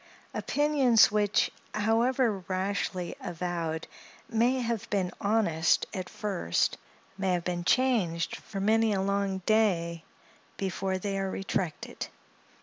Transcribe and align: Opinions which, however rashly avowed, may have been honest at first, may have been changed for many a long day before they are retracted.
Opinions 0.33 1.11
which, 1.11 1.51
however 1.75 2.39
rashly 2.47 3.13
avowed, 3.21 3.85
may 4.27 4.59
have 4.61 4.89
been 4.89 5.11
honest 5.21 5.85
at 5.93 6.09
first, 6.09 6.79
may 7.19 7.33
have 7.33 7.43
been 7.43 7.63
changed 7.63 8.37
for 8.37 8.59
many 8.59 8.93
a 8.93 9.01
long 9.01 9.43
day 9.45 10.03
before 10.57 10.97
they 10.97 11.19
are 11.19 11.29
retracted. 11.29 12.07